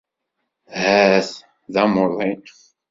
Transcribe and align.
Hat 0.83 1.31
d 1.73 1.75
amuḍin 1.83 2.41